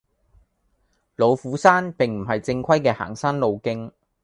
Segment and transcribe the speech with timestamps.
[1.15, 3.91] 老虎山並唔係正規嘅行山路徑